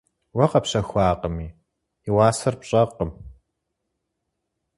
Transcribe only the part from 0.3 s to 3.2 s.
Уэ къэпщэхуакъыми, и уасэр пщӀэркъым.